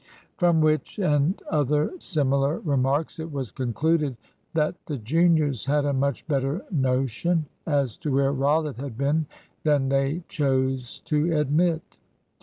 [0.35, 4.17] From which and other similar remarks it was concluded
[4.55, 9.27] that the juniors had a much better notion as to where Rollitt had been
[9.61, 11.83] than they chose to admit.